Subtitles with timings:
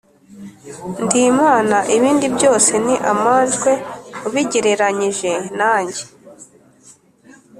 [1.03, 3.71] ndi imana, ibindi byose ni amanjwe
[4.27, 6.03] ubigereranyije nanjye.